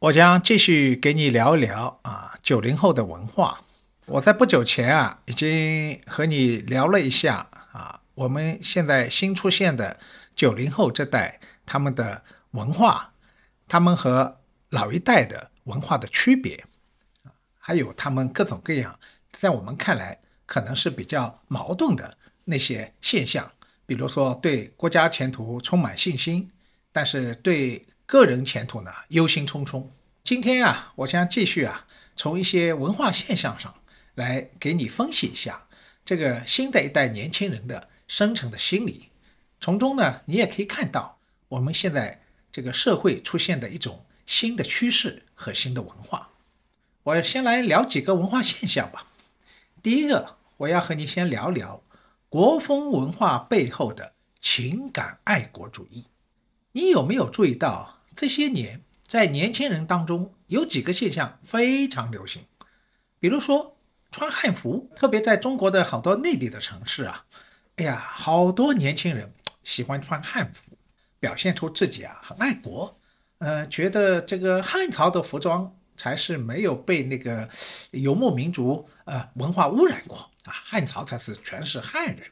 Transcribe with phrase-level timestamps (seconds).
[0.00, 3.60] 我将继续给你聊一聊啊，九零后的文化。
[4.06, 9.98] 我在不久前啊，已经和你聊了一下啊，我们现在新出现的
[10.36, 13.12] 九零后这代他们的文化，
[13.66, 14.38] 他们和
[14.70, 16.64] 老一代的文化的区别，
[17.58, 18.96] 还有他们各种各样，
[19.32, 23.50] 在我们看来可能是比较矛盾的那些现象，
[23.84, 26.48] 比如说对国家前途充满信心，
[26.92, 29.84] 但是对个人前途呢忧心忡忡。
[30.24, 33.74] 今天啊，我将继续啊，从一些文化现象上
[34.14, 35.66] 来给你分析一下
[36.06, 39.10] 这个新的一代年轻人的深层的心理，
[39.60, 46.30] 从中呢，你也可以看到我们现在这个社会出现的一种新的趋势和新的文化。
[47.02, 49.06] 我先来聊几个文化现象吧。
[49.82, 51.82] 第一个，我要和你先聊聊
[52.30, 56.06] 国风文化背后的情感爱国主义。
[56.72, 57.97] 你有没有注意到？
[58.18, 62.42] 这些年，在年轻人当中有几个现象非常流行，
[63.20, 63.78] 比如说
[64.10, 67.24] 穿汉服，特别在中国的好多内地的城市啊，
[67.76, 70.76] 哎呀，好多年轻人喜欢穿汉服，
[71.20, 72.98] 表现出自己啊很爱国，
[73.38, 77.48] 呃，觉得这个汉朝的服装才是没有被那个
[77.92, 82.26] 游牧民族呃文化污染过啊，汉朝才是全是汉人，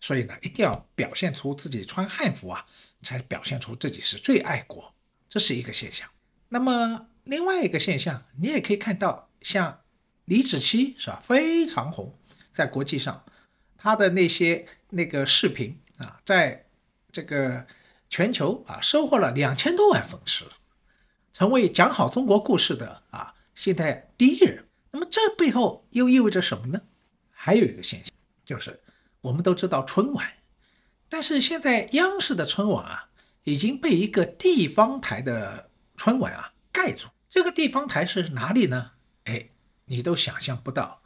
[0.00, 2.66] 所以呢，一定要表现出自己穿汉服啊。
[3.02, 4.92] 才表现出自己是最爱国，
[5.26, 6.06] 这是一个现象。
[6.50, 9.80] 那么另外一个现象，你也可以看到，像
[10.26, 12.14] 李子柒是吧，非常红，
[12.52, 13.24] 在国际上，
[13.78, 16.66] 他的那些那个视频啊，在
[17.10, 17.66] 这个
[18.10, 20.44] 全球啊，收获了两千多万粉丝，
[21.32, 24.66] 成为讲好中国故事的啊现在第一人。
[24.90, 26.82] 那么这背后又意味着什么呢？
[27.30, 28.12] 还有一个现象，
[28.44, 28.78] 就是
[29.20, 30.28] 我们都知道春晚。
[31.08, 33.08] 但是现在央视的春晚啊，
[33.44, 37.08] 已经被一个地方台的春晚啊盖住。
[37.28, 38.92] 这个地方台是哪里呢？
[39.24, 39.48] 哎，
[39.84, 41.02] 你都想象不到，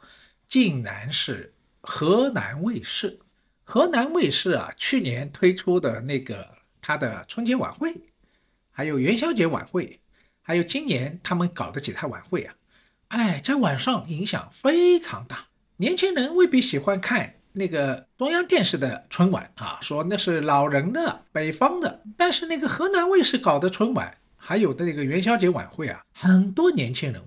[0.47, 3.19] 竟然是河南卫视。
[3.63, 6.47] 河南卫视啊，去年推出的那个
[6.81, 7.95] 他的春节晚会，
[8.71, 9.99] 还有元宵节晚会，
[10.41, 12.55] 还有今年他们搞的几台晚会啊，
[13.07, 15.47] 哎，在晚上影响非常大。
[15.77, 17.34] 年轻人未必喜欢看。
[17.57, 27.23] 那个中央电视的春晚啊，说那是老人的北方的，但是那个河南卫视搞的春晚，还有的那个元宵节晚会啊，很多年轻人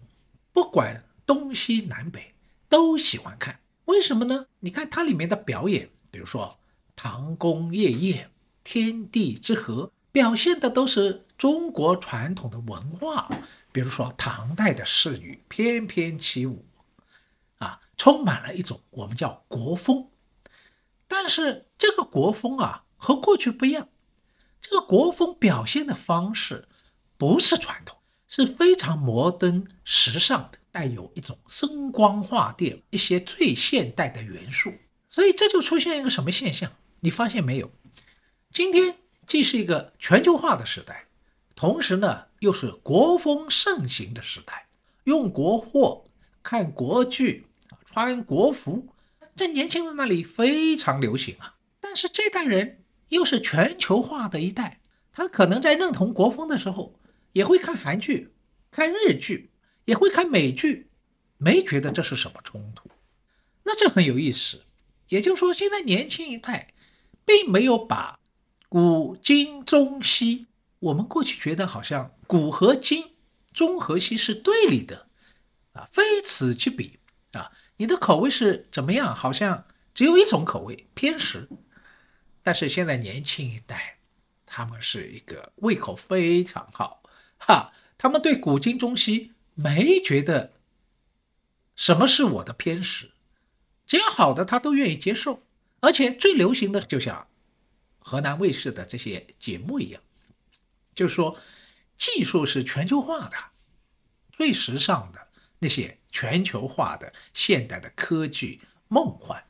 [0.53, 2.35] 不管东西南北
[2.69, 3.59] 都喜欢看。
[3.87, 4.45] 为什么呢？
[4.61, 6.59] 你看它里面的表演，比如说
[6.95, 8.31] 唐宫夜宴、
[8.63, 13.31] 天地之和，表现的都是中国传统的文化，
[13.73, 16.67] 比如说唐代的仕女翩翩起舞，
[17.57, 20.07] 啊，充满了一种我们叫国风。
[21.09, 23.89] 但是这个国风啊，和过去不一样。
[24.61, 26.69] 这个国风表现的方式
[27.17, 27.97] 不是传统，
[28.27, 34.73] 是非常摩登、时尚的，带有一种声光画电、一些最现代的元素。
[35.09, 36.71] 所以这就出现一个什么现象？
[37.01, 37.71] 你发现没有？
[38.53, 38.97] 今天
[39.27, 41.07] 既是一个全球化的时代，
[41.55, 44.67] 同时呢又是国风盛行的时代，
[45.05, 46.05] 用国货、
[46.43, 47.47] 看国剧、
[47.87, 48.87] 穿国服。
[49.39, 54.81] 在年轻人那里非常流行啊，但是这代人又是全球化的一代，
[55.13, 56.99] 他可能在认同国风的时候，
[57.33, 58.35] 也会看韩剧、
[58.73, 59.51] 看日剧，
[59.85, 60.91] 也会看美剧，
[61.37, 62.91] 没觉得这是什么冲突。
[63.63, 64.65] 那这很有意思，
[65.09, 66.75] 也就是说，现在年轻一代
[67.25, 68.19] 并没有把
[68.69, 70.47] 古今中西，
[70.81, 73.05] 我们过去觉得好像古和今、
[73.53, 75.07] 中和西是对立的，
[75.75, 76.98] 啊，非此即彼。
[77.79, 79.15] 你的口味是怎么样？
[79.15, 79.65] 好像
[79.95, 81.49] 只有一种口味，偏食。
[82.43, 83.99] 但是现在年轻一代，
[84.45, 87.05] 他们是一个胃口非常好，
[87.39, 90.55] 哈，他们对古今中西没觉得
[91.77, 93.13] 什么是我的偏食，
[93.87, 95.43] 只要好的他都愿意接受。
[95.79, 97.29] 而且最流行的就像
[98.01, 100.03] 河南卫视的这些节目一样，
[100.95, 101.39] 就说
[101.97, 103.37] 技术是全球化的，
[104.33, 105.29] 最时尚的
[105.61, 105.97] 那些。
[106.11, 109.45] 全球化的现代的科技梦幻，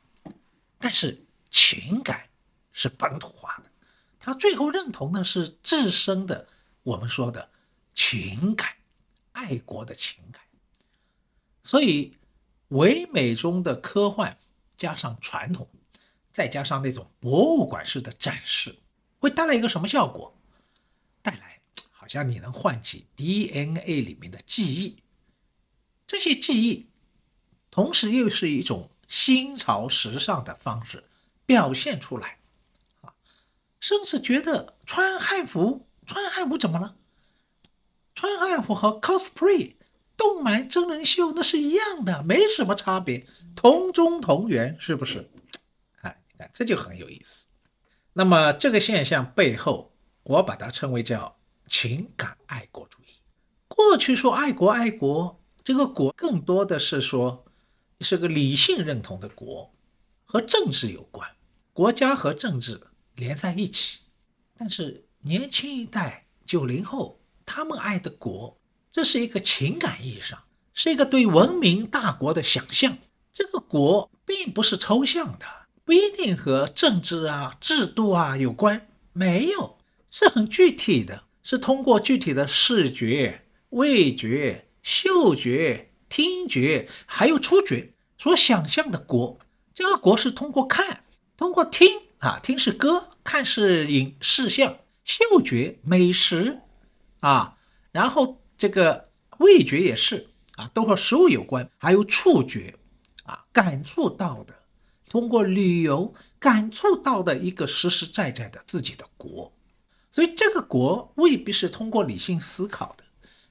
[0.77, 2.29] 但是情感
[2.71, 3.71] 是本土化的。
[4.19, 6.47] 他最后认同的是自身的
[6.83, 7.49] 我们说的
[7.93, 8.69] 情感，
[9.31, 10.41] 爱国的情感。
[11.63, 12.17] 所以
[12.69, 14.37] 唯美中的科幻
[14.77, 15.67] 加上传统，
[16.31, 18.75] 再加上那种博物馆式的展示，
[19.19, 20.37] 会带来一个什么效果？
[21.21, 21.59] 带来
[21.91, 25.01] 好像你能唤起 DNA 里面的记忆。
[26.09, 26.87] 这些记忆，
[27.69, 31.03] 同时又是一种新潮时尚的方式
[31.45, 32.39] 表现出来，
[33.01, 33.13] 啊，
[33.79, 36.95] 甚至觉得穿汉服，穿汉服怎么了？
[38.15, 39.75] 穿汉服和 cosplay
[40.17, 45.29] 动漫真人秀那是一样的，没什么差别，同宗同源，是不是？
[46.01, 47.45] 哎，你看这就很有意思。
[48.13, 53.13] 那么这个现象背后，我把它称为叫情感爱国主义。
[53.67, 55.38] 过去说爱国爱国。
[55.69, 57.45] 这个国更多的是说，
[58.01, 59.71] 是个理性认同的国，
[60.25, 61.29] 和政治有关，
[61.73, 62.81] 国家和政治
[63.13, 63.99] 连在一起。
[64.57, 68.57] 但是年轻一代九零后，他们爱的国，
[68.89, 70.39] 这是一个情感意义上，
[70.73, 72.97] 是一个对文明大国的想象。
[73.31, 75.45] 这个国并不是抽象的，
[75.85, 79.77] 不一定和政治啊、制度啊有关，没有，
[80.09, 84.65] 是很具体的，是通过具体的视觉、味觉。
[84.81, 89.39] 嗅觉、听觉还有触觉所想象的国，
[89.73, 91.03] 这个国是通过看、
[91.37, 96.59] 通过听啊，听是歌，看是影视像，嗅觉美食
[97.19, 97.57] 啊，
[97.91, 102.75] 然后这个味觉也是啊，都和食物有关，还有触觉
[103.23, 104.53] 啊，感触到的，
[105.09, 109.53] 通过旅游感触到的一个实实在在的自己的国，
[110.11, 113.03] 所以这个国未必是通过理性思考的。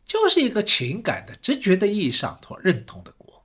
[0.08, 3.44] 就是一个情感的、直觉的意义上所认同的国，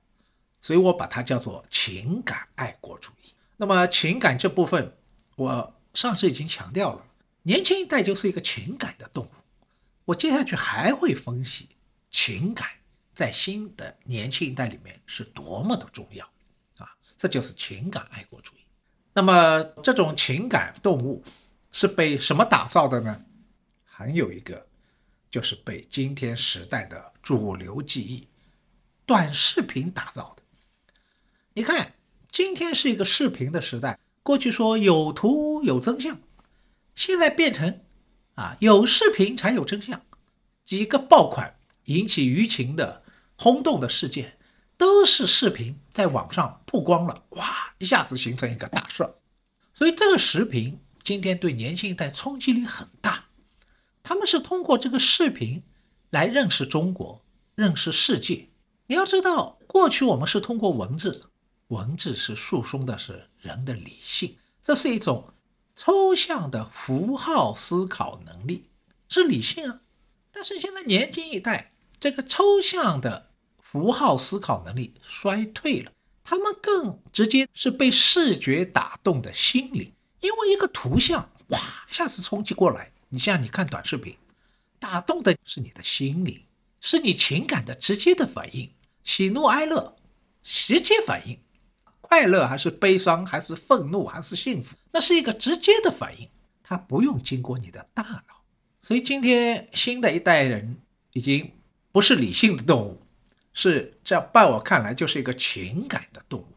[0.62, 3.34] 所以我把它叫做情感爱国主义。
[3.58, 4.96] 那么情感这部分，
[5.36, 7.04] 我上次已经强调了，
[7.42, 9.28] 年轻一代就是一个情感的动物。
[10.06, 11.68] 我接下去还会分析
[12.10, 12.66] 情感
[13.14, 16.24] 在新的年轻一代里面是多么的重要
[16.78, 16.96] 啊！
[17.18, 18.60] 这就是情感爱国主义。
[19.12, 21.22] 那么这种情感动物
[21.70, 23.22] 是被什么打造的呢？
[23.84, 24.66] 还有一个。
[25.34, 28.28] 就是被今天时代的主流记忆
[29.04, 30.44] 短视频打造的。
[31.54, 31.94] 你看，
[32.30, 36.20] 今天是一个视频的时代，过去说有图有真相，
[36.94, 37.80] 现在变成
[38.36, 40.00] 啊有视频才有真相。
[40.64, 43.02] 几个爆款引起舆情的
[43.34, 44.38] 轰动的事件，
[44.76, 49.12] 都是视频在网上曝光了，哇，一下子形成一个大事儿。
[49.72, 53.24] 所以这个视频今天对年轻一代冲击力很大。
[54.04, 55.62] 他们是通过这个视频
[56.10, 58.46] 来认识中国、认识世界。
[58.86, 61.24] 你要知道，过去我们是通过文字，
[61.68, 65.32] 文字是诉说的是人的理性，这是一种
[65.74, 68.68] 抽象的符号思考能力，
[69.08, 69.80] 是理性啊。
[70.30, 75.90] 但是现在年轻一代，这个抽象的符号思考能力衰退了，
[76.22, 81.58] 他们更直接是被视觉打动的心灵，因为一个图像哇
[81.90, 82.92] 一下子冲击过来。
[83.14, 84.16] 你像你看短视频，
[84.80, 86.42] 打动的是你的心灵，
[86.80, 88.68] 是你情感的直接的反应，
[89.04, 89.94] 喜怒哀乐，
[90.42, 91.38] 直接反应，
[92.00, 96.28] 快乐还是悲伤，还是愤怒，还是幸福，那是一个直接的反应，
[96.64, 98.42] 它不用经过你的大脑。
[98.80, 100.76] 所以今天新的一代人
[101.12, 101.52] 已经
[101.92, 103.00] 不是理性的动物，
[103.52, 106.48] 是在在我看来就是一个情感的动物。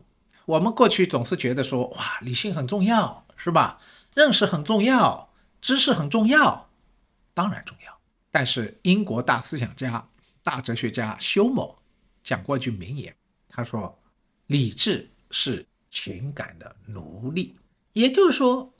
[0.47, 3.79] 我们过去总是觉得说，哇，理性很重要，是吧？
[4.15, 5.26] 认识很重要。
[5.61, 6.69] 知识很重要，
[7.33, 7.97] 当然重要。
[8.31, 10.07] 但是英国大思想家、
[10.43, 11.75] 大哲学家休谟
[12.23, 13.15] 讲过一句名言，
[13.49, 13.97] 他说
[14.47, 17.55] ：“理智是情感的奴隶。”
[17.93, 18.71] 也就是说，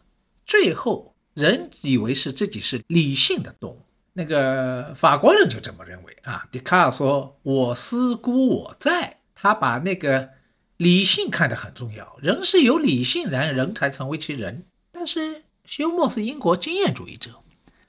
[0.46, 3.82] 最后人以为是自己是理性的动物。
[4.14, 6.48] 那个法国人就这么认为啊。
[6.52, 10.30] 笛卡尔说：“我思故我在。”他把那个
[10.78, 14.66] 理性看得很重要，人是有理性，然人才成为其人。
[14.92, 17.44] 但是休谟是英国经验主义者，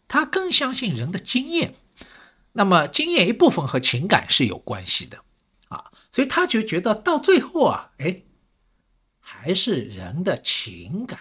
[0.09, 1.77] 他更相信人的经验。
[2.53, 5.23] 那么经验一部分和情感是有关系的
[5.69, 8.23] 啊，所以他就觉得到最后啊，哎，
[9.21, 11.21] 还是人的情感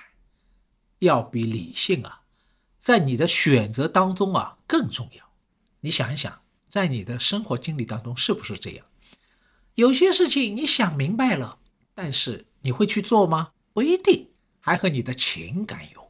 [0.97, 2.21] 要比理性啊，
[2.79, 5.23] 在你的选择当中啊更重要。
[5.81, 8.85] 你想一想，在你的生活经历当中是不是这样？
[9.75, 11.59] 有些事情你想明白了，
[11.93, 13.51] 但是你会去做吗？
[13.73, 16.06] 不一定，还和你的情感有，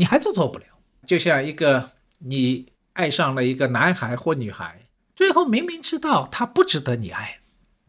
[0.00, 0.64] 你还是做不了。
[1.06, 1.90] 就像一个
[2.20, 2.64] 你
[2.94, 7.38] 爱上了一个男孩或女孩，最后明明知道他不值得你爱，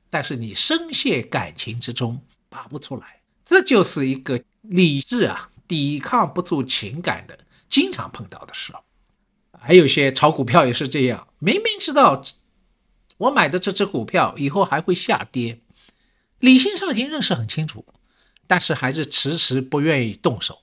[0.10, 7.40] 但是你深陷感情之中拔不出来，这就是一个理智啊抵抗不住情感的
[7.70, 8.74] 经常碰到的事。
[9.58, 12.22] 还有些炒股票也是这样，明明知道
[13.16, 15.62] 我买的这只股票以后还会下跌，
[16.40, 17.86] 理性上已经认识很清楚，
[18.48, 20.61] 但是还是迟迟不愿意动手，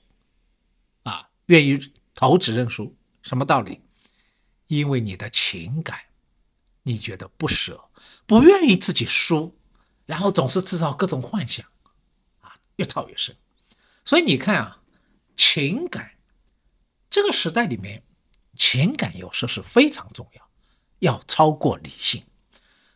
[1.49, 3.81] 愿意投纸认输，什么道理？
[4.67, 5.99] 因为你的情感，
[6.83, 7.83] 你觉得不舍，
[8.25, 9.55] 不愿意自己输，
[10.05, 11.65] 然后总是制造各种幻想，
[12.39, 13.35] 啊，越套越深。
[14.05, 14.81] 所以你看啊，
[15.35, 16.11] 情感
[17.09, 18.01] 这个时代里面。
[18.55, 20.49] 情感有时是非常重要，
[20.99, 22.25] 要超过理性。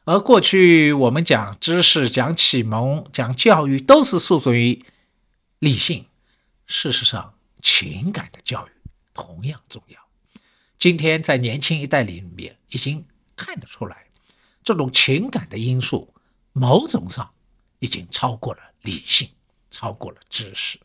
[0.03, 4.83] 而过去我们讲知识、讲启蒙、讲教育，都是诉诸于
[5.59, 6.05] 理性。
[6.65, 7.32] 事实上，
[7.63, 8.71] 情感的教育
[9.15, 9.97] 同样重要。
[10.77, 13.03] 今天在年轻一代里面，已经
[13.35, 14.05] 看得出来，
[14.63, 16.13] 这种情感的因素，
[16.51, 17.31] 某种上
[17.79, 19.27] 已经超过了理性，
[19.71, 20.79] 超过了知识。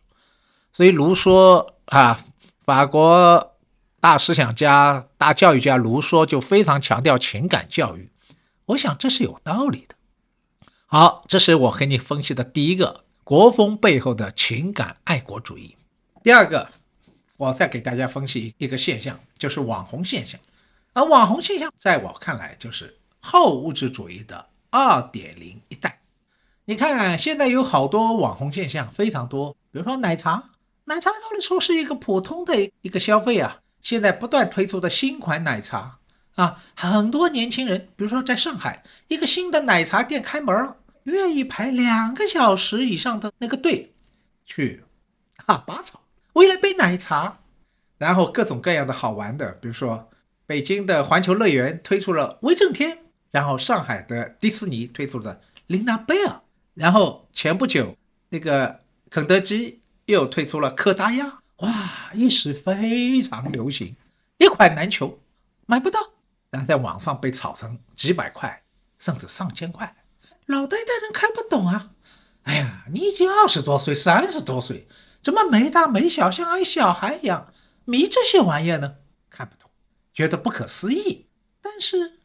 [0.72, 2.18] 所以卢梭啊，
[2.64, 3.54] 法国。
[4.00, 8.12] 大思想家、大教育家卢梭就非常强调情感教育，
[8.66, 9.96] 我想这是有道理的。
[10.86, 15.76] 好，这是我和你分析的第一个国风背后的情感爱国主义。
[16.22, 16.68] 第二个，
[17.36, 20.38] 我再给大家分析一个现象，就是网红现象。
[20.92, 26.00] 而网红现象在我看来就是后物质主义的二点零一代。
[26.64, 30.50] 你看，现在有好多网红现象非常多，比如说奶茶，
[30.84, 33.60] 奶茶道理说是一个普通的一个消费啊。
[33.80, 35.98] 现在不断推出的新款奶茶
[36.34, 43.94] 啊，很多年轻人，比如说在上海一个新的奶茶店开门了，愿意排两个小时以上的那个队
[44.44, 44.82] 去
[45.46, 46.00] 啊拔草，
[46.38, 47.38] 为了杯奶茶。
[47.98, 50.08] 然后各种各样的好玩的，比如说
[50.46, 52.96] 北京的环球乐园推出了威震天，
[53.32, 56.40] 然后上海的迪士尼推出了琳娜贝尔，
[56.74, 57.96] 然后前不久
[58.28, 58.78] 那个
[59.10, 61.40] 肯德基又推出了柯达鸭。
[61.56, 63.96] 哇，一时非常流行，
[64.36, 65.18] 一款难求，
[65.66, 65.98] 买不到，
[66.50, 68.62] 然后在网上被炒成几百块，
[69.00, 69.92] 甚至上千块。
[70.46, 71.90] 老一代人看不懂啊！
[72.44, 74.86] 哎呀，你已经二十多岁、三十多岁，
[75.22, 77.52] 怎么没大没小，像爱小孩一样
[77.84, 78.96] 迷这些玩意儿呢？
[79.30, 79.70] 看不懂，
[80.12, 81.26] 觉得不可思议。
[81.60, 82.20] 但是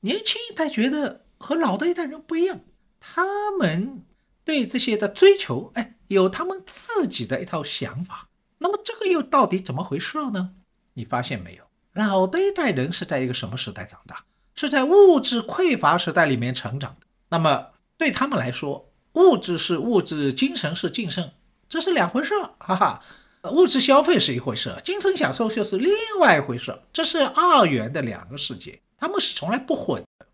[0.00, 2.60] 年轻一代觉得和老的一代人不一样，
[3.00, 4.04] 他们
[4.44, 8.28] 对这些的追求，哎，有他们自己的一套想法。
[8.58, 10.50] 那么这个又到底怎么回事呢？
[10.94, 11.64] 你发现没有？
[11.92, 14.24] 老的一代人是在一个什么时代长大？
[14.54, 17.06] 是在物质匮乏时代里面成长的。
[17.28, 21.32] 那么对他们来说，物质是物质，精神是精神，
[21.68, 22.34] 这是两回事。
[22.58, 23.02] 哈哈，
[23.50, 30.26] 物质消费是一回事，精神享受就是另外一回事，这是二元的两个世界，他们是从来不混的。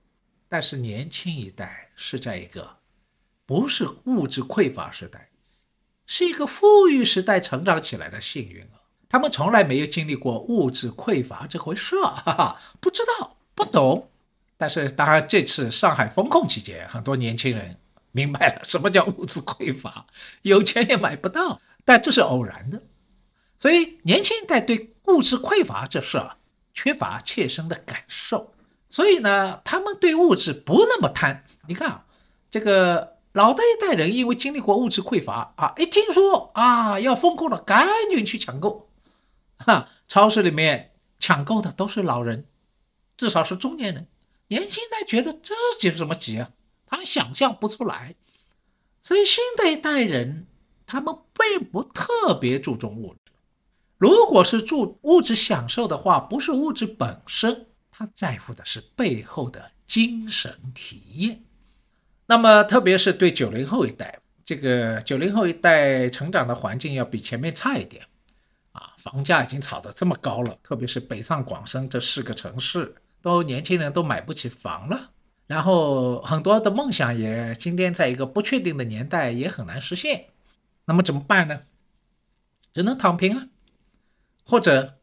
[0.48, 2.76] 但是年轻一代是在一个
[3.46, 5.28] 不是物质匮乏时代。
[6.06, 8.76] 是一个富裕时代成长起来的幸运儿，
[9.08, 14.10] 他们从来没有经历过物质匮乏这回事，哈哈，不知道不懂。
[14.58, 17.76] 但是当然，这次上海封控期间，很多年轻人
[18.14, 20.06] 明白了什么叫物质匮乏，
[20.40, 21.60] 有钱也买不到。
[21.84, 22.80] 但这是偶然的，
[23.58, 26.36] 所以年轻一代对物质匮乏这事儿
[26.72, 28.54] 缺乏切身的感受，
[28.88, 31.44] 所以呢，他们对物质不那么贪。
[31.68, 32.06] 你看啊，
[32.50, 33.12] 这个。
[33.34, 38.88] 老的一代人因为经历过物质匮乏啊，一听说啊要封控了，赶紧去抢购，
[39.58, 42.46] 哈，超市里面抢购的都是老人，
[43.16, 44.06] 至少是中年人。
[44.46, 46.50] 年轻一代觉得这急什么急啊？
[46.96, 48.14] 他想象不出来。
[49.02, 50.46] 所以新的一代人
[50.86, 53.32] 他们并不特别注重物质，
[53.98, 61.42] 如果是注物质享受的话，不是物质本身，他在乎的是背后的精神体验。
[62.26, 68.06] 那么，特别是对九零后一代，这个九零后一代成长的环境要比前面差一点，
[68.72, 75.10] 啊，房价已经炒得这么高了，特别是北上广深这四个城市，都年轻人都买不起房了。
[75.46, 80.26] 然后很多的梦想也今天在一个不确定的年代也很难实现。
[80.86, 81.60] 那么怎么办呢？
[82.72, 83.48] 只能躺平啊，
[84.44, 84.98] 或者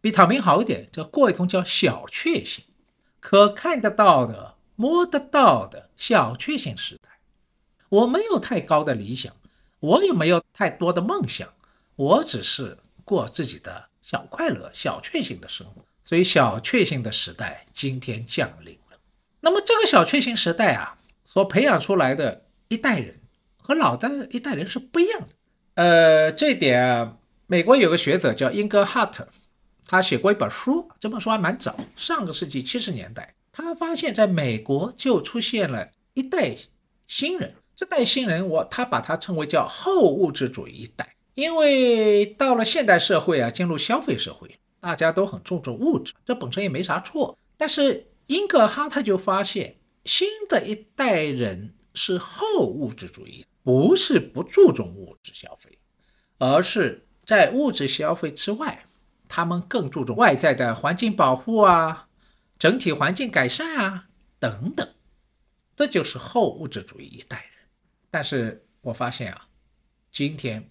[0.00, 2.64] 比躺平好一点，叫过一种叫小确幸、
[3.20, 7.08] 可看得到的、摸得到的小确幸时代。
[7.88, 9.34] 我没有太高的理想，
[9.78, 11.48] 我也没有太多的梦想，
[11.96, 15.84] 我只是过自己的小快乐、小确幸的生活。
[16.02, 18.79] 所以，小确幸的时代今天降临。
[19.40, 23.18] 那么，这个小确幸时代啊，所培养出来的一代人
[23.56, 25.28] 和老的一代人是不一样的。
[25.74, 27.16] 呃，这点啊，
[27.46, 29.26] 美国有个学者叫英格哈特，
[29.86, 36.54] 他写过一本书，这本书还蛮早，上个世纪七十年代，他发现在美国就出现了一代
[37.06, 37.54] 新人。
[37.74, 44.54] 这代新人，我他把它称为叫后物质主义一代，因为到了现代社会啊，进入消费社会。
[44.82, 47.38] 大家都很注重物质，这本身也没啥错。
[47.58, 55.80] 但是英格哈特就发现，新的一代人是后物质主义，不是不注重物质消费，
[56.38, 58.86] 而是在物质消费之外，
[59.26, 62.08] 他们更注重外在的环境保护啊、
[62.56, 64.08] 整体环境改善啊
[64.38, 64.88] 等等。
[65.74, 67.68] 这就是后物质主义一代人。
[68.12, 69.48] 但是我发现啊，
[70.12, 70.70] 今天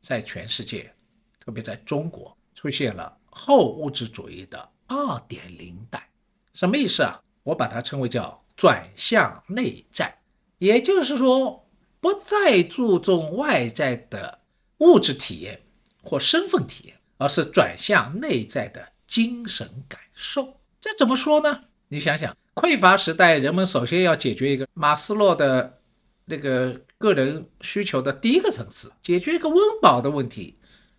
[0.00, 0.94] 在全世界，
[1.40, 3.18] 特别在中国，出现了。
[3.32, 6.08] 后物质主义的二点零代，
[6.52, 7.22] 什么意思啊？
[7.42, 10.18] 我把它称为叫转向内在，
[10.58, 11.68] 也就是说，
[12.00, 14.40] 不再注重外在的
[14.78, 15.60] 物质体验
[16.02, 20.60] 或身份体验，而是转向内在的精神感受。
[20.80, 21.60] 这怎么说呢？
[21.88, 25.78] 你想想，匮乏时代，人们首先要解决一个马斯洛的
[26.24, 30.58] 那个个人需求的第一个层次，解决一个温饱的问题，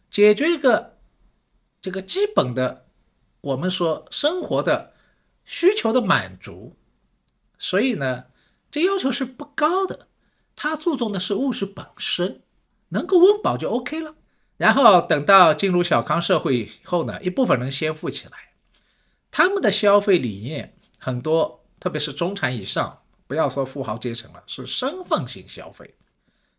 [0.09, 0.97] 解决一个。
[1.83, 2.85] 这个基本的，
[3.41, 4.90] 我们说生活的
[5.51, 6.77] 需求的满足，
[7.59, 8.23] 所以呢，
[8.71, 10.07] 这要求是不高的。
[10.55, 12.41] 他注重的是物质本身，
[12.87, 14.15] 能够温饱就 OK 了。
[14.55, 18.53] 然后等到进入小康社会以后呢，一部分人先富起来，
[19.29, 25.93] 他们的消费理念很多，特别是中产以上，不要说富豪阶层了，是身份性消费。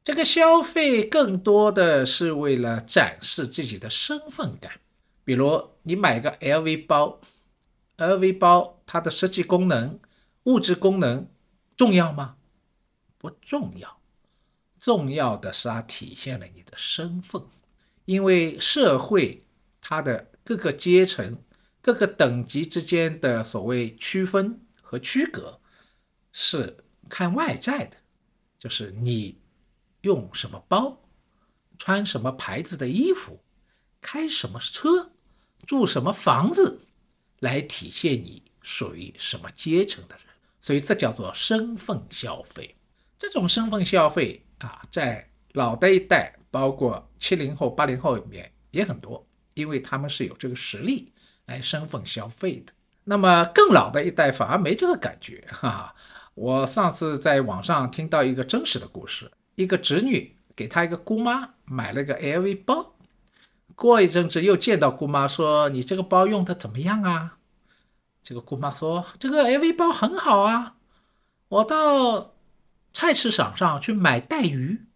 [0.04, 4.72] 这个消费更多的是为了展示自己的身份感。
[5.24, 7.18] 比如你买个 LV 包
[7.98, 9.98] ，LV 包它的实际功能、
[10.42, 11.26] 物质功能
[11.78, 12.36] 重要吗？
[13.16, 14.02] 不重要，
[14.78, 17.42] 重要的是它体现了你的身份。
[18.04, 19.46] 因为社会
[19.80, 21.42] 它的各个阶层、
[21.80, 25.58] 各个等级之间的所谓区分和区隔，
[26.30, 27.96] 是看外在的，
[28.58, 29.40] 就是你
[30.02, 31.00] 用什么包，
[31.78, 33.42] 穿什么牌子的衣服。
[34.02, 35.12] 开什么车，
[35.66, 36.82] 住什么房子，
[37.38, 40.24] 来体现你属于什么阶层的人，
[40.60, 42.74] 所以这叫做身份消费。
[43.18, 51.12] 这种身份消费啊，在老的一代，包括七零后、八零后里面也很多，因为他们是有这个实力
[51.46, 52.72] 来身份消费的。
[53.04, 55.94] 那么更老的一代反而没这个感觉哈。
[56.34, 62.94] 我上次在网上听到一个真实的故事，一个侄女给她一个姑妈买了个 LV 包。
[63.74, 67.38] 过一阵子又见到姑妈，说：“你这个包用的怎么样啊？”
[68.22, 70.76] 这个姑妈说：“这个 LV 包很好啊，
[71.48, 72.34] 我到
[72.92, 74.86] 菜市场上去买带鱼，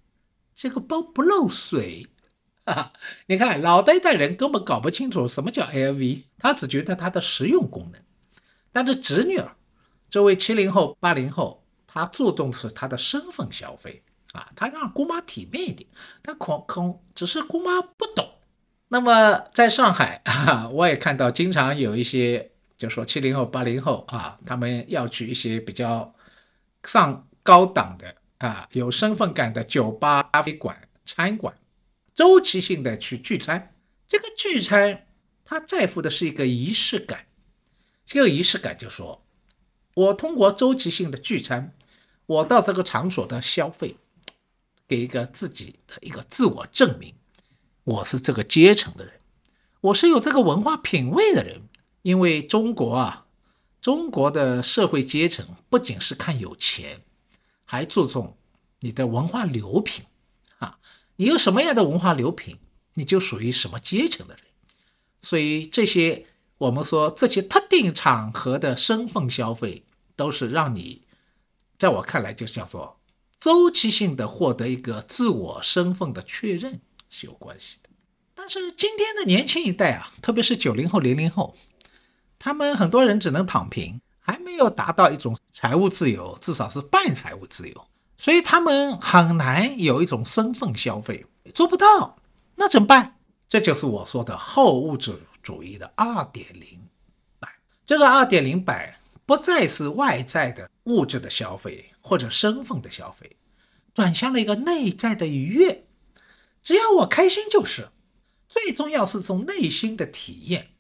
[0.55, 2.07] 这个包不漏水。”
[2.65, 2.93] 哈哈，
[3.27, 8.03] 你看老的一代人根本搞不清楚什么叫 LV，他只觉得它的实用功能。
[8.73, 9.57] 但是侄女儿，
[10.11, 15.89] 这位七零后、八零后，他注重是他的身份消费啊，他让姑妈体面一点，
[16.23, 18.29] 但恐恐只是姑妈不懂。
[18.89, 26.15] 那么在上海啊，我也看到经常有一些，就说七零后、八零后啊，他们要去一些比较
[26.85, 31.57] 上高档的啊、有身份感的酒吧、咖啡馆、餐馆，
[32.15, 33.75] 周期性的去聚餐。
[34.07, 35.07] 这个聚餐，
[35.45, 37.25] 他在乎的是一个仪式感。
[38.05, 39.25] 这个仪式感就说，
[39.95, 41.75] 我通过周期性的聚餐，
[42.27, 43.97] 我到这个场所的消费，
[44.87, 47.15] 给一个自己的一个自我证明。
[47.85, 49.15] 我是这个阶层的人，
[49.81, 51.63] 我是有这个文化品位的人。
[52.07, 53.27] 因为中国啊，
[53.81, 57.03] 中国的社会阶层不仅是看有钱，
[57.65, 58.37] 还注重
[58.79, 60.05] 你的文化流品
[60.59, 60.79] 啊。
[61.17, 62.59] 你有什么样的文化流品，
[62.95, 64.45] 你就属于什么阶层的人。
[65.21, 66.27] 所以这些
[66.59, 69.83] 我们说这些特定场合的身份消费，
[70.15, 71.03] 都是让你，
[71.77, 73.01] 在我看来就叫做
[73.41, 76.81] 周期性的获得一个自我身份的确认。
[77.11, 77.91] 是有关系的，
[78.37, 81.57] 但是今天的年轻一代啊，特别是九零后、零零后，
[82.39, 87.87] 他们很多人只能躺平还没有达到一种财务自由，至少是半财务自由，
[88.19, 92.19] 所以他们很难有一种身份消费，做不到。
[92.55, 93.17] 那怎么办？
[93.49, 96.81] 这就是我说的后物质主义的二点零
[97.39, 97.51] 版。
[97.85, 103.37] 这个二点零版不再是外在的物质的消费或者身份的消费，
[103.95, 105.87] 转向了一个内在的愉悦。
[106.63, 107.89] 只要我开心就是，
[108.49, 110.71] 最重要是从内心的体验。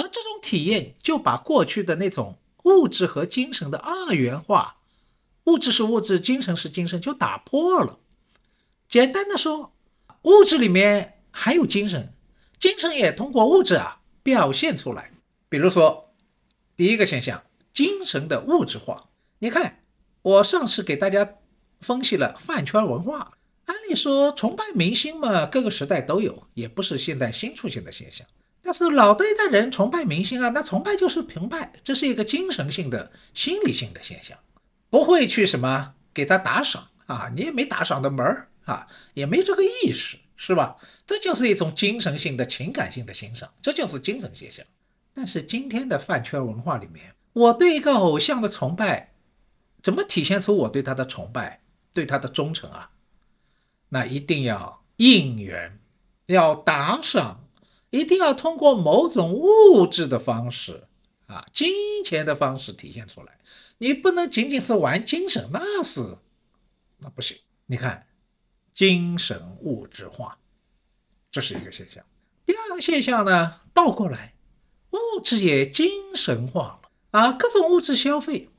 [0.00, 4.76] 而这种体验就把过去的那种物质和精神的二元化，
[5.44, 7.98] 物质是物质，精神是精神，就打破了。
[8.88, 9.74] 简单的说，
[10.22, 12.14] 物质里面还有精神，
[12.58, 15.12] 精神也通过物质啊表现出来。
[15.50, 16.10] 比如说，
[16.78, 17.42] 第一个现象，
[17.74, 19.10] 精神的物质化。
[19.38, 19.82] 你看，
[20.22, 21.34] 我上次给大家
[21.80, 23.32] 分析了饭圈文化，
[23.66, 28.26] 按理说崇拜明星嘛，各个时代都有，也不是现在新出现的现象。
[28.70, 34.38] 但是老的一代人崇拜明星啊，那崇拜就是崇拜，这是一个精神性的、心理性的现象，
[34.90, 40.76] 不会去什么给他打赏啊，你也没打赏的门儿啊，也没这个意识，是吧？
[41.04, 44.64] 这就是一种精神性的、情感性的欣赏，这就是精神现象。
[45.14, 49.14] 但是今天的饭圈文化里面，我对一个偶像的崇拜，
[49.82, 51.60] 怎么体现出我对他的崇拜、
[51.92, 52.90] 对他的忠诚啊？
[53.88, 55.76] 那一定要应援，
[56.26, 57.48] 要打赏。
[57.90, 60.84] 一定要通过某种物质的方式
[61.26, 61.72] 啊，金
[62.04, 63.38] 钱的方式体现出来。
[63.78, 66.18] 你不能仅仅是玩精神，那是
[66.98, 67.36] 那不行。
[67.66, 68.06] 你看，
[68.74, 70.38] 精神物质化，
[71.30, 72.04] 这是一个现象。
[72.44, 74.34] 第二个现象呢，倒过来，
[74.90, 77.32] 物质也精神化了啊。
[77.32, 78.50] 各种物质消费，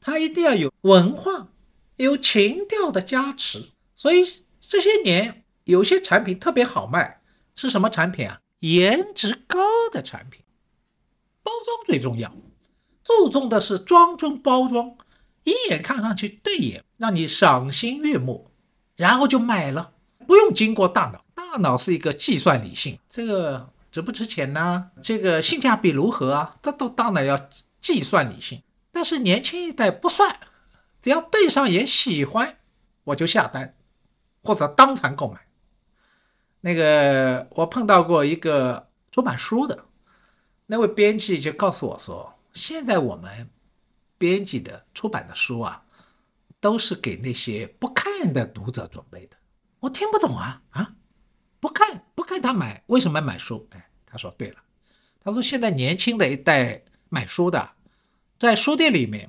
[0.00, 1.48] 它一定要有文化、
[1.96, 3.70] 有情调的加持。
[3.94, 4.24] 所以
[4.60, 7.20] 这些年有些产品特别好卖，
[7.54, 8.40] 是什么产品啊？
[8.64, 9.60] 颜值高
[9.92, 10.42] 的产品，
[11.42, 12.34] 包装最重要，
[13.02, 14.96] 注重的是装中包装，
[15.42, 18.50] 一眼看上去对眼，让你赏心悦目，
[18.96, 19.92] 然后就买了，
[20.26, 24.90] 不用经过大脑，大脑是一个计算理性，这个值不值钱呢？
[25.02, 26.56] 这个性价比如何啊？
[26.62, 27.38] 这都大脑要
[27.82, 30.38] 计算理性，但是年轻一代不算，
[31.02, 32.56] 只要对上眼喜欢，
[33.04, 33.74] 我就下单，
[34.42, 35.43] 或者当场购买。
[36.64, 39.84] 那个我碰到过一个出版书的
[40.64, 43.50] 那位编辑，就告诉我说，现在我们
[44.16, 45.84] 编辑的出版的书啊，
[46.60, 49.36] 都是给那些不看的读者准备的。
[49.78, 50.94] 我听不懂啊啊，
[51.60, 53.68] 不看不看他买，为什么要买书？
[53.72, 54.56] 哎，他说对了，
[55.20, 57.72] 他说现在年轻的一代买书的，
[58.38, 59.28] 在书店里面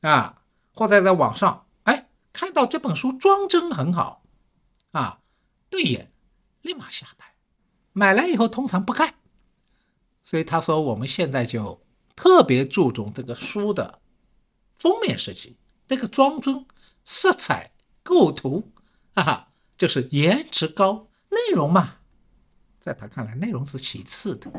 [0.00, 4.24] 啊，或者在网上，哎，看到这本书装帧很好
[4.90, 5.20] 啊，
[5.70, 6.10] 对眼。
[6.64, 7.28] 立马下单，
[7.92, 9.14] 买来以后通常不看，
[10.22, 11.84] 所以他说我们现在就
[12.16, 14.00] 特别注重这个书的
[14.78, 16.64] 封面设计，这个装帧、
[17.04, 17.70] 色彩、
[18.02, 18.72] 构图，
[19.14, 21.08] 哈哈，就是颜值高。
[21.28, 21.96] 内容嘛，
[22.80, 24.50] 在他看来内容是其次的。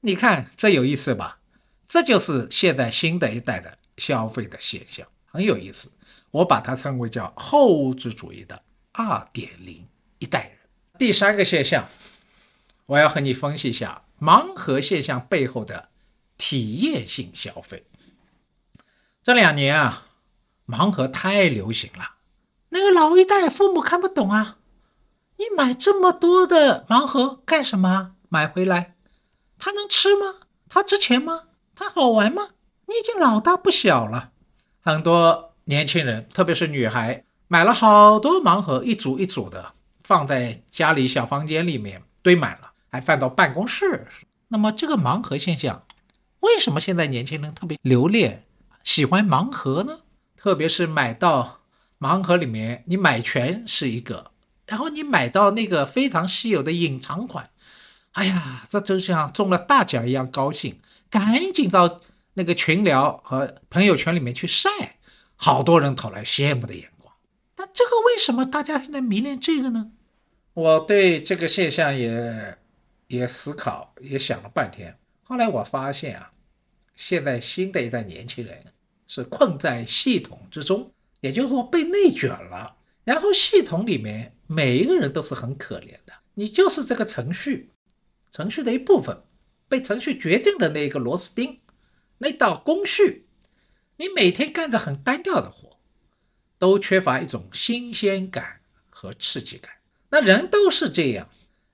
[0.00, 1.38] 你看这有意思吧？
[1.86, 5.92] 这就是现在新的一代的消费的现象，很有意思。
[6.32, 8.60] 我把它称为叫后物质主义的
[8.92, 9.86] 二点零
[10.18, 10.57] 一代人。
[10.98, 11.88] 第三个现象，
[12.86, 15.90] 我要和你分析一下盲盒现象背后的
[16.36, 17.84] 体验性消费。
[19.22, 20.08] 这两年啊，
[20.66, 22.16] 盲盒太流行了，
[22.70, 24.56] 那个老一代父母看不懂啊，
[25.36, 28.16] 你买这么多的盲盒干什么？
[28.28, 28.96] 买回来，
[29.56, 30.34] 它能吃吗？
[30.68, 31.44] 它值钱吗？
[31.76, 32.48] 它好玩吗？
[32.86, 34.32] 你已经老大不小了，
[34.80, 39.74] 很多年轻人，特别是女孩，买了好多盲盒，一组一组的。
[40.08, 44.06] 放在家里小房间里面堆满了，还放到办公室。
[44.48, 45.84] 那么这个盲盒现象，
[46.40, 48.46] 为什么现在年轻人特别留恋、
[48.82, 49.98] 喜欢盲盒呢？
[50.34, 51.60] 特别是买到
[52.00, 54.30] 盲盒里面，你买全是一个，
[54.66, 57.50] 然后你买到那个非常稀有的隐藏款，
[58.12, 62.00] 哎呀，这就像中了大奖一样高兴，赶紧到
[62.32, 64.70] 那个群聊和朋友圈里面去晒，
[65.36, 67.12] 好多人投来羡慕的眼光。
[67.58, 69.90] 那这个为什么大家现在迷恋这个呢？
[70.58, 72.58] 我对这个现象也
[73.06, 74.98] 也思考，也想了半天。
[75.22, 76.32] 后来我发现啊，
[76.96, 78.64] 现在新的一代年轻人
[79.06, 82.76] 是困在系统之中，也就是说被内卷了。
[83.04, 87.70] 然后系统里面每一个人都是很可怜的，你就是这个程序，
[88.32, 89.16] 程序的一部分，
[89.68, 91.60] 被程序决定的那一个螺丝钉，
[92.18, 93.28] 那道工序，
[93.96, 95.78] 你每天干着很单调的活，
[96.58, 98.58] 都缺乏一种新鲜感
[98.90, 99.70] 和刺激感。
[100.10, 101.28] 那人都是这样，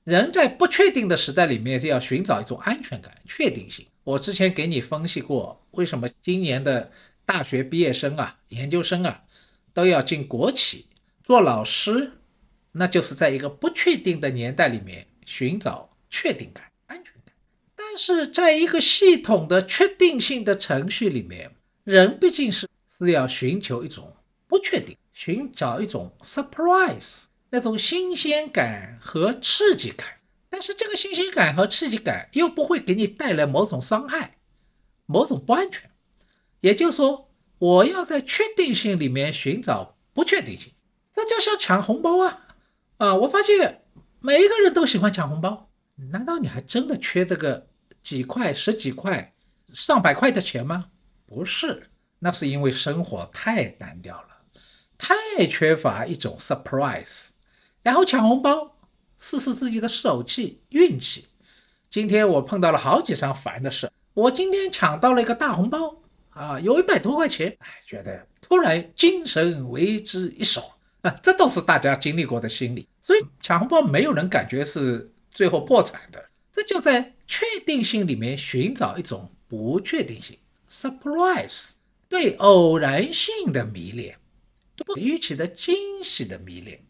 [0.05, 3.87] 人在不确定的时代里面，就要寻找一种安全感、确定性。
[4.03, 6.91] 我之前给你分析过，为什么今年的
[7.25, 9.23] 大学毕业生啊、研究生啊
[9.73, 10.87] 都要进国企
[11.23, 12.13] 做老师？
[12.73, 17.35] 那就是在一个不确定的年代里面寻找确定感、安全感。
[17.77, 21.53] 但是在一个系统的确定性的程序里面，
[21.85, 22.69] 人毕竟是
[22.99, 24.13] 是要寻求一种
[24.49, 27.23] 不确定，寻找一种 surprise
[27.55, 30.09] 那种新鲜感和刺激感。
[30.51, 34.39] 但是这个新鲜感和刺激感又不会给你带来某种伤害、
[35.07, 35.89] 某种不安全。
[36.59, 40.73] 也就是说，我要在确定性里面寻找不确定性，
[41.13, 42.41] 这就像抢红包啊！
[42.97, 43.85] 啊，我发现
[44.19, 45.71] 每一个人都喜欢抢红包，
[46.11, 47.69] 难道你还真的缺这个
[48.03, 49.33] 几块、十几块、
[49.69, 50.87] 上百块的钱吗？
[51.25, 51.89] 不是，
[52.19, 54.29] 那是因为生活太单调了，
[54.99, 57.29] 太缺乏一种 surprise，
[57.85, 58.73] 然后抢红包。
[59.17, 61.27] 试试自己的手气运气。
[61.89, 63.91] 今天我碰到了好几桩烦的事。
[64.13, 70.67] 我今天抢到了一个大红包啊，有一百多块钱，哎，觉得突然精神为之一爽
[71.03, 71.11] 啊！
[71.23, 72.89] 这都是大家经历过的心理。
[73.01, 80.37] 所以抢红包没有人感觉是最后破产的，这就在确定性里面寻找一种不确定性
[80.69, 81.71] ，surprise，
[82.09, 84.19] 对偶然性的迷恋，
[84.75, 86.85] 对预期的惊喜的迷恋，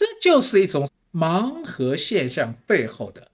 [0.00, 0.88] 这就是一种。
[1.12, 3.26] 盲盒现象背后的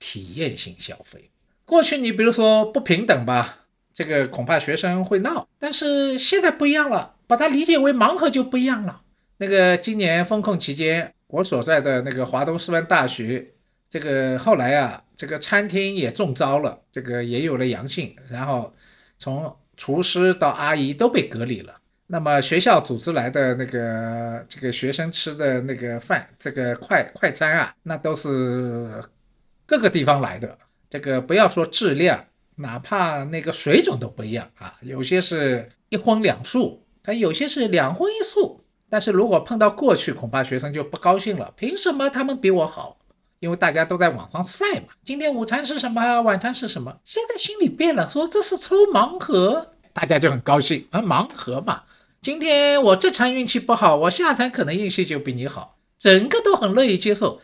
[0.00, 1.30] 体验性消费，
[1.64, 9.02] 过去你比如说不平等吧，这个恐怕学生会闹，但是现在不一样了，把它理解为盲盒就不一样了。
[9.36, 13.52] 那个今年封控期间，我所在的那个华东师范大学，
[13.88, 18.74] 这个后来啊，这个餐厅也中招了，这个也有了阳性，然后
[19.18, 21.76] 从厨师到阿姨都被隔离了。
[22.06, 29.02] 那么学校组织来的那个这个学生吃的那个饭，这个快快餐啊，那都是
[29.66, 30.58] 各个地方来的。
[30.90, 32.24] 这个不要说质量，
[32.56, 34.74] 哪怕那个水准都不一样啊。
[34.82, 38.60] 有些是一荤两素，它有些是两荤一素。
[38.90, 41.52] 但是如果碰到过去，恐怕学生就不高兴了。
[41.56, 42.98] 凭什么他们比我好？
[43.40, 44.88] 因为大家都在网上晒嘛。
[45.04, 46.20] 今天午餐是什么？
[46.20, 46.96] 晚餐是什么？
[47.04, 51.84] 现在心里变了，说这是抽盲盒，大家就很高兴啊，盲盒嘛。
[52.20, 57.40] 今天我这场运气不好，我下场可能运气就比你好，整个都很乐意接受，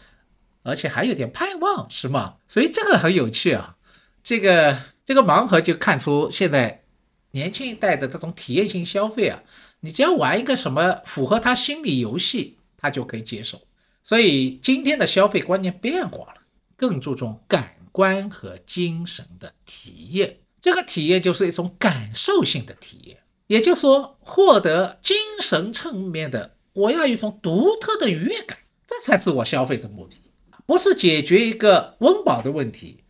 [0.62, 2.34] 而且还有点盼望，是吗？
[2.48, 3.76] 所以这个很有趣啊，
[4.22, 6.82] 这个这个盲盒就看出现在
[7.30, 9.42] 年轻一代的这种体验性消费啊，
[9.80, 13.62] 你只要玩一个什么符合他心理游戏，他就可以接受。
[14.02, 16.40] 所以今天的消费观念变化了，
[16.76, 23.18] 更注重感官和精神的体验，这个体验就是一种感受性的体验。
[23.46, 30.20] 也就是说，获得精神层面的，我要一种独特的愉悦感，这才是我消费的目的，
[30.66, 33.03] 不是解决一个温饱的问题，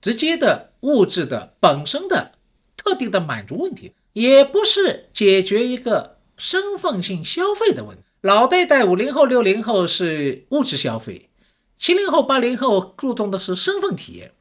[0.00, 2.32] 直接的物质的本身的
[2.74, 8.02] 特定的满足问题，也不是解决一个身份性消费的问题。
[8.22, 11.28] 老一代五零后、六零后是物质消费，
[11.76, 14.32] 七零后、八零后注重的是身份体验，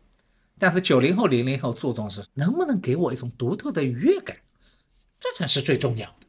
[0.60, 4.38] 但是九零后、零零后注重是能不能给我一种独特的愉悦感。
[5.20, 6.26] 这才是最重要的，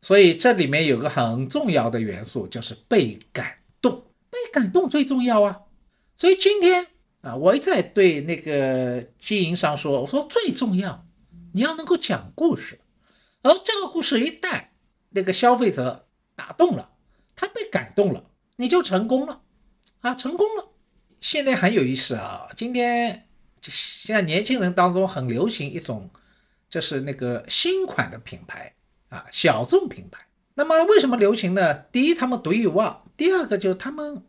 [0.00, 4.02] 所以这里面有个很重要的元素，就是被感动。
[4.30, 5.60] 被感动最重要啊！
[6.16, 6.86] 所以今天
[7.20, 11.04] 啊，我一再对那个经营商说，我说最重要，
[11.52, 12.80] 你要能够讲故事，
[13.42, 14.68] 而这个故事一旦
[15.10, 16.90] 那个消费者打动了，
[17.36, 18.24] 他被感动了，
[18.56, 19.42] 你就成功了
[20.00, 20.68] 啊，成功了。
[21.20, 23.28] 现在很有意思啊，今天
[23.62, 26.10] 现在年轻人当中很流行一种。
[26.70, 28.72] 就是那个新款的品牌
[29.08, 30.24] 啊，小众品牌。
[30.54, 31.74] 那么为什么流行呢？
[31.90, 34.22] 第一，他们独一无二；第二个就是他们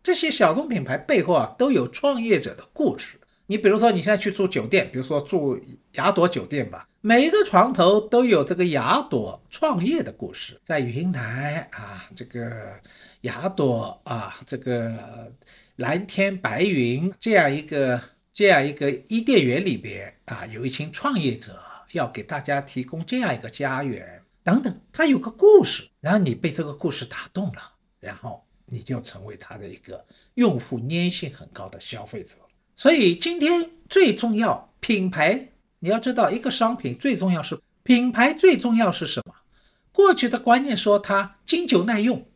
[0.00, 3.18] 这些小众品牌背后啊，都有创业者的故事。
[3.46, 5.60] 你比如说，你现在去住酒店，比如说住
[5.94, 10.60] 雅朵酒店吧，每一个床头都有这个雅朵创业的故事。
[10.64, 12.74] 在云南啊，这个
[13.22, 15.32] 雅朵啊，这个
[15.74, 18.00] 蓝天白云这样一个
[18.38, 21.60] 这样一个伊甸园里边啊，有一群创业者。
[21.90, 32.36] 要给大家提供这样一个家园，等等，他有个故事，然后你被这个故事打动了，然后你就成为他的一个用户粘性很高的消费者。
[32.76, 35.48] 所以今天最重要品牌，
[35.80, 39.34] 你要知道一个商品最重要是品牌最重要是什么？
[39.90, 42.28] 过去的观念说它经久耐用，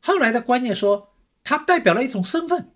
[0.00, 1.14] 后来的观念说
[1.44, 2.72] 它代表了一种身份，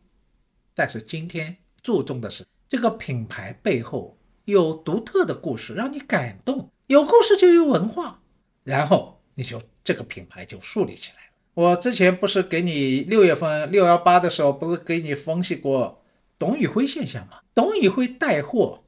[0.72, 4.18] 但是今天注重的是这个品牌背后。
[4.44, 8.20] 有独特的故事让你感动，有故事就有文化，
[8.62, 11.30] 然后你就这个品牌就树立起来了。
[11.54, 16.00] 我之前不是给你六月份六幺八的时候，不是给你分析过
[16.38, 17.38] 董宇辉现象吗？
[17.54, 18.84] 董宇辉带货，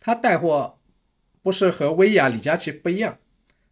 [0.00, 0.78] 他带货
[1.42, 3.16] 不是和薇娅、李佳琦不一样，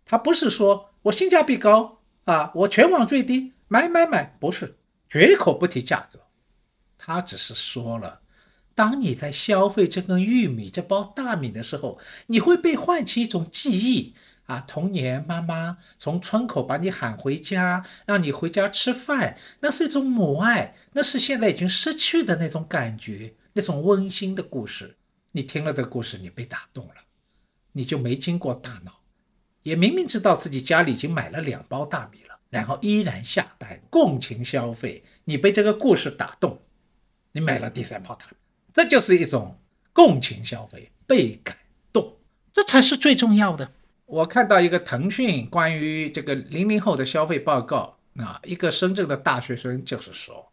[0.06, 4.78] 他不是说我性价比高啊，我全网最低，买买买，不是
[5.10, 6.20] 绝口不提价格，
[6.96, 8.21] 他只是说了。
[8.74, 14.14] 当你在消费这根玉米、这包大米的时候，你会被唤起一种记忆
[14.46, 24.96] 啊，童年妈妈从村口把你喊回家，让你回家吃饭，那是一种母爱，那是现在已经失去的那种感觉，那种温馨的故事。
[25.32, 26.94] 你听了这个故事，你被打动了，
[27.72, 28.92] 你就没经过大脑，
[29.62, 36.60] 也明明知道自己家里已经买了两包大米了，然后依然下单，共情消费，你被这个故事打动，
[37.32, 38.36] 你买了第三包大米。
[38.74, 39.58] 这就是一种
[39.92, 41.56] 共情消费，被感
[41.92, 42.16] 动，
[42.52, 43.70] 这才是最重要的。
[44.06, 50.50] 我看到一个腾讯关于这个零零后的消费报告，啊，一个深圳的大学生就是说，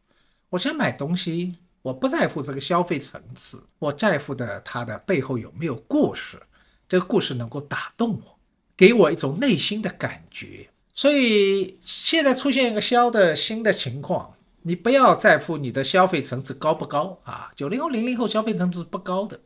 [0.50, 6.42] 我想买东西，我不在乎这个消费层次，我在乎的它的背后有没有故事，
[6.88, 8.40] 这个故事能够打动我，
[8.76, 10.70] 给我一种内心的感觉。
[10.94, 14.34] 所以现在出现一个消的新的情况。
[14.62, 19.40] 你不要在乎你的消费层次高不高啊，九零后、零零后消费层次不高的，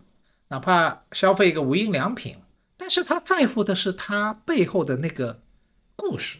[0.47, 2.37] 哪怕消费一个无印良品，
[2.77, 5.41] 但是他在乎的是他背后的那个
[5.95, 6.39] 故事，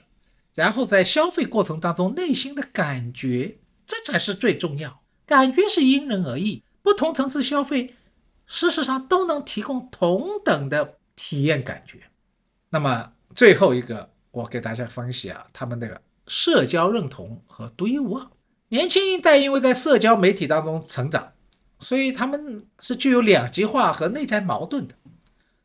[0.56, 5.02] 然后在消费过程当中内心的感觉，这才是最重要。
[5.26, 7.96] 感觉是因人而异，不同层次消费，
[8.46, 12.00] 事实上都能提供同等的体验感觉。
[12.70, 18.28] 那么最后一个，我给大家分析啊，他们那个社交认同和独一无二。
[18.74, 21.34] 年轻一代因为在社交媒体当中成长，
[21.80, 24.96] 所以他们是具有两极化和内在矛盾的。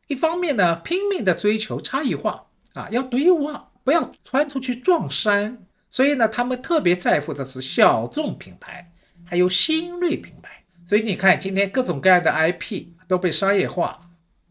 [0.05, 5.65] 一方面呢，拼命的追求差异化啊，要独一无二，不要穿出去撞衫。
[5.89, 8.93] 所以呢，他们特别在乎的是小众品牌，
[9.25, 10.63] 还有新锐品牌。
[10.85, 13.97] 所以你看，今天各种各样的 IP 都被商业化，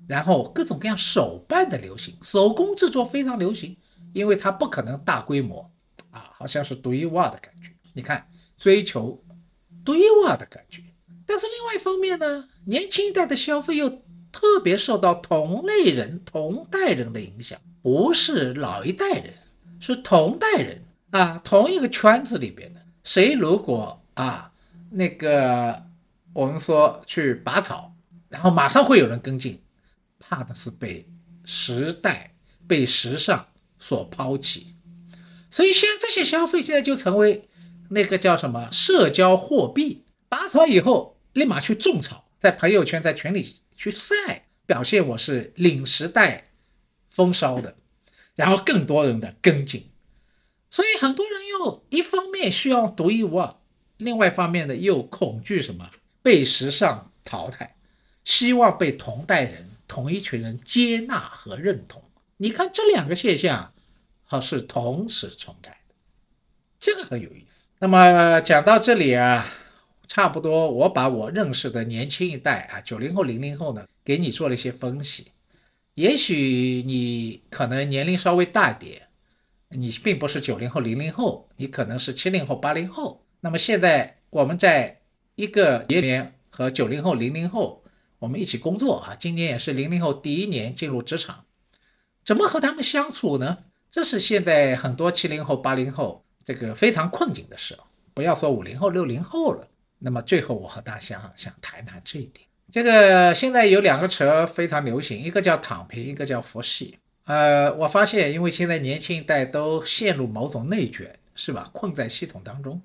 [0.09, 3.77] 然后各种各样手办的流行，手工制作非常流行，
[4.12, 5.71] 因为它不可能大规模
[6.11, 7.71] 啊，好像是独一无二的感觉。
[7.92, 8.27] 你看。
[8.59, 9.25] 追求
[9.85, 10.83] 独一无二的感觉，
[11.25, 19.35] 但是另外一方面呢，年轻一代的消费又特别受到同类人、同代人的影响，不是老一代人，
[19.79, 22.81] 是同代人啊，同一个圈子里边的。
[23.05, 24.53] 谁如果啊，
[24.90, 25.85] 那个
[26.35, 27.94] 我们说去拔草，
[28.29, 29.62] 然后马上会有人跟进，
[30.18, 31.09] 怕的是被
[31.44, 32.35] 时代、
[32.66, 33.47] 被时尚
[33.79, 34.75] 所抛弃。
[35.49, 37.47] 所以现在这些消费现在就成为。
[37.90, 40.05] 那个叫什么社交货币？
[40.29, 46.51] 拔草以后立马去种草，在朋友圈、在群里去晒，表现我是领时代
[47.09, 47.77] 风骚的，
[48.35, 49.90] 然后更多人的跟进。
[50.70, 53.57] 所以很多人又一方面需要独一无二，
[53.96, 57.74] 另外一方面呢又恐惧什么被时尚淘汰，
[58.22, 62.03] 希望被同代人、同一群人接纳和认同。
[62.37, 63.72] 你看这两个现象，
[64.24, 65.94] 好是同时存在的，
[66.79, 67.67] 这个很有意思。
[67.80, 69.46] 那么讲到这里啊，
[70.08, 75.28] 差不多我把我认识的年轻一代啊，九零后、零零后呢，给你做了一些分析。
[75.94, 79.02] 也许你可能年龄稍微大点，
[79.68, 83.24] 你并不是九零后、零零后，你可能是七零后、八零后。
[83.40, 84.98] 那么现在我们在
[85.36, 87.84] 一个年龄和九零后、零零后
[88.18, 91.44] 我们一起工作啊，今年也是零零后第一年进入职场，
[92.24, 93.58] 怎么和他们相处呢？
[93.88, 96.24] 这是现在很多七零后、八零后。
[96.48, 97.76] 这个非常困境的事，
[98.14, 99.68] 不要说五零后、六零后了。
[99.98, 100.98] 那么最后，我和大家
[101.37, 102.48] 想谈谈这一点。
[102.72, 106.98] 这个现在有两个词非常流行，一个叫躺平，一个叫佛系。
[107.24, 111.68] 呃，我发现，因为现在年轻一代都陷入某种内卷，是吧？
[111.74, 112.80] 困在系统当中，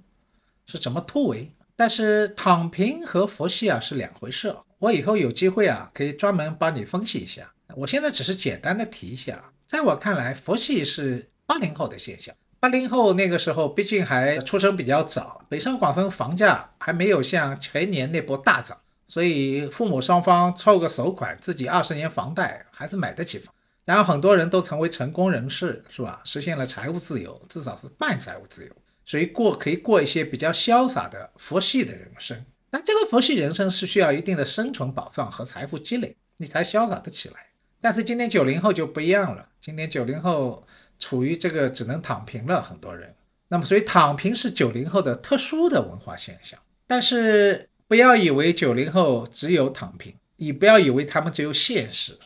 [0.65, 1.49] 是怎么突围？
[1.77, 4.53] 但是躺平和佛系啊是两回事。
[4.77, 7.49] 我以后有机会啊，可以专门帮你分析一下。
[7.77, 12.35] 我现在只是简单的提一下，在我看来，佛系是八零后的现象。
[12.63, 23.53] 八零后那个时候，毕竟还出生比较早，北上广深房价还没有像前年那波大涨，所以父母双方凑个首款，自己二十年房贷还是买得起房。
[23.83, 26.21] 然后很多人都成为成功人士，是吧？
[26.23, 28.71] 实现了财务自由，至少是半财务自由，
[29.05, 32.45] 所以过可以过一些比较潇洒的佛系的人生。
[32.71, 37.35] 那这个佛系人生是需要一定的生存保障和财富积累，你才潇洒得起来。
[37.81, 40.65] 但是今年九零后就不一样了，今年九零后。
[41.03, 43.13] 处于这个只能躺平了，很多人。
[43.49, 46.57] 那么，所以躺平是九零后的特殊的文化现象。
[46.87, 52.17] 但是，不要以为九零后只有躺平，你不要以为他们只有现实。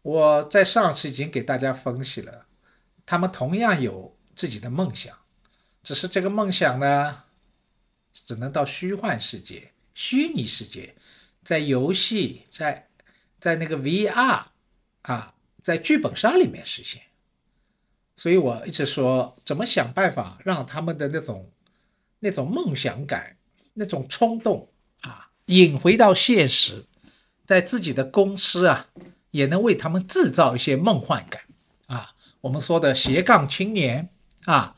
[0.00, 2.46] 我在上次已经给大家分析了，
[3.04, 5.14] 他们同样有自己的梦想，
[5.82, 7.24] 只是这个梦想呢，
[8.14, 10.94] 只能到虚幻世界、虚拟世界，
[11.44, 12.88] 在游戏、在
[13.38, 14.44] 在那个 VR
[15.02, 17.02] 啊，在剧本杀里面实现。
[18.16, 21.50] 所以我一直说，怎么想办法让他们的那种
[22.20, 23.36] 那种梦想感、
[23.72, 24.68] 那种冲动
[25.00, 26.84] 啊，引回到现实，
[27.44, 28.86] 在自己的公司啊，
[29.32, 31.42] 也能为他们制造一些梦幻感
[31.88, 32.14] 啊。
[32.40, 34.08] 我们说的斜杠青年
[34.44, 34.76] 啊，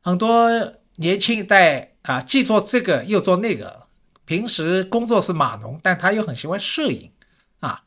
[0.00, 0.50] 很多
[0.96, 3.88] 年轻一代啊，既做这个又做那个，
[4.24, 7.12] 平时工作是码农，但他又很喜欢摄影
[7.60, 7.84] 啊，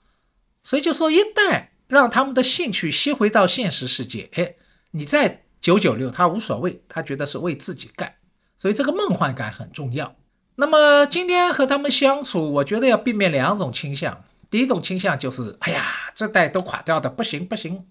[0.61, 4.53] 所以就说一旦让他们的兴趣吸回到现实世界，哎。
[4.95, 8.13] 你在九九六，他无所谓，他觉得是为自己干，
[8.57, 10.15] 所以这个梦幻感很重要。
[10.53, 14.23] 那么今天和他们相处，我觉得要避免两种倾向。
[14.51, 17.87] 第一种倾向就是，哎呀，这代都垮掉的，不行不行，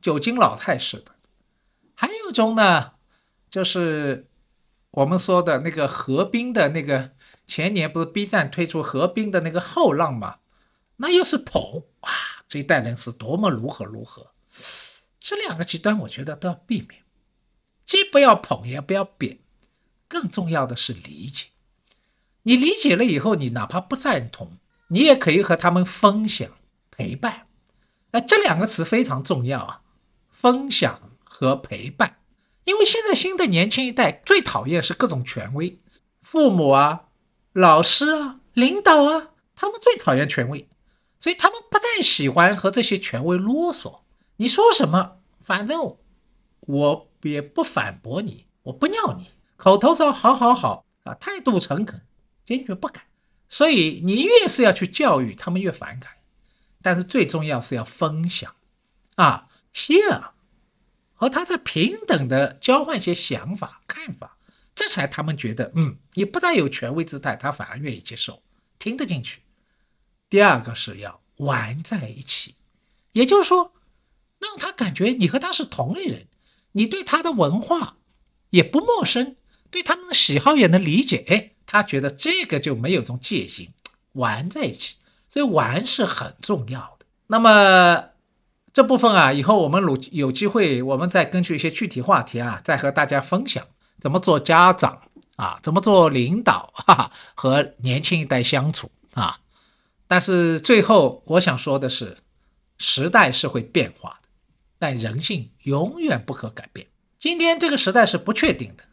[0.00, 1.10] 酒精老太似的。
[1.94, 2.92] 还有一种呢，
[3.50, 4.28] 就是
[4.92, 7.10] 我们说的那个何冰的那个
[7.48, 10.36] 前年不是 B 站推出何冰的那个后浪嘛，
[10.98, 12.10] 那又是捧哇，
[12.46, 14.30] 这一代人是多么如何如何。
[15.26, 17.02] 这两个极端，我觉得都要避免，
[17.86, 19.38] 既不要捧，也不要贬，
[20.06, 21.46] 更重要的是理解。
[22.42, 24.58] 你理解了以后，你哪怕不赞同，
[24.88, 26.50] 你也可以和他们分享、
[26.90, 27.46] 陪伴。
[28.10, 29.80] 哎，这两个词非常重要啊，
[30.28, 32.18] 分享和陪伴。
[32.64, 35.78] 因为现在新的年轻一代最讨厌是各种权威，
[36.20, 37.04] 父母啊、
[37.54, 40.68] 老师啊、领导啊，他们最讨厌权威，
[41.18, 44.00] 所以他们不太喜欢和这些权威啰嗦。
[44.36, 45.18] 你说什么？
[45.42, 45.96] 反正
[46.60, 52.00] 我也不反驳你，我不尿你，口头上好好好啊，态度诚恳，
[52.46, 53.06] 坚决不改。
[53.46, 56.10] 所以你越是要去教育他们，越反感。
[56.80, 58.54] 但是最重要是要分享
[59.16, 60.30] 啊，share，
[61.12, 64.38] 和他在平等的交换些想法看法，
[64.74, 68.42] 这才他们觉得嗯，你不但有权威姿态，他反而愿意接受，
[68.78, 69.42] 听得进去。
[70.30, 72.54] 第二个是要玩在一起，
[73.12, 73.72] 也就是说。
[74.44, 76.26] 让他感觉你和他是同类人，
[76.72, 77.96] 你对他的文化
[78.50, 79.36] 也不陌生，
[79.70, 81.24] 对他们的喜好也能理解。
[81.28, 83.70] 哎，他觉得这个就没有这种戒心，
[84.12, 84.96] 玩在一起，
[85.28, 87.06] 所以玩是很重要的。
[87.26, 88.04] 那么
[88.72, 93.66] 这部分啊，以后我们有有机会，我们再根据一些具体话题啊，再和大家分享
[94.00, 95.00] 怎么做家长
[95.36, 99.40] 啊，怎么做领导，哈哈，和年轻一代相处啊。
[100.06, 102.16] 但是最后我想说的是，
[102.78, 104.23] 时代是会变化的。
[104.84, 106.88] 但人性永远不可改变。
[107.18, 108.84] 今天这个时代是不确定的，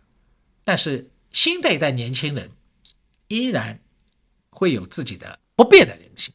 [0.63, 2.51] 但是新的一代年轻人
[3.27, 3.81] 依然
[4.51, 6.33] 会有自己的不变的人性。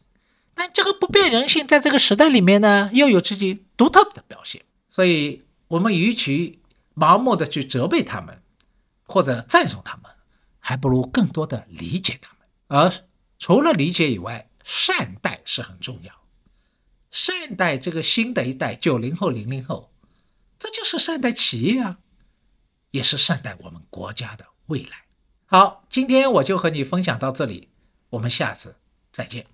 [0.52, 4.62] 但这个不变人性在这个时代里面呢，又有自己独特的表现。
[4.90, 6.60] 所以，我们与其
[6.94, 8.42] 盲目的去责备他们
[9.04, 10.12] 或者赞颂他们，
[10.58, 12.46] 还不如更多的理解他们。
[12.68, 12.92] 而
[13.38, 16.12] 除了理解以外，善待是很重要。
[17.10, 19.90] 善待这个新的一代九零后、零零后，
[20.58, 21.98] 这就是善待企业啊，
[22.90, 25.04] 也是善待我们国家的未来。
[25.46, 27.68] 好，今天我就和你分享到这里，
[28.10, 28.76] 我们下次
[29.12, 29.46] 再见。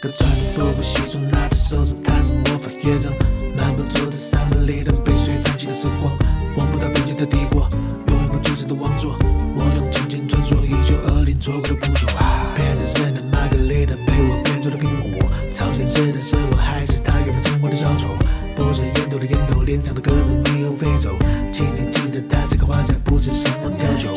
[0.00, 3.12] 哥穿着复古西装，拿着手杖弹着魔法乐章，
[3.56, 6.16] 漫步走在沙漠里的被水泛起的时光，
[6.56, 7.68] 望不到边界的帝国，
[8.06, 9.16] 永远不住着的王座，
[9.56, 12.06] 我用金钱穿梭一九二零错过的不朽。
[12.54, 14.86] 变成神的玛格丽特被我变做了苹
[15.18, 18.06] 果，朝鲜吃的是我还是他原本生活的小丑？
[18.54, 21.10] 不是烟斗的烟斗，脸上的鸽子你又飞走，
[21.50, 24.14] 请你记得他这个花家不知什么要求。